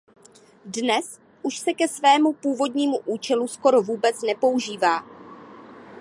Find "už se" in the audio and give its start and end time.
1.41-1.73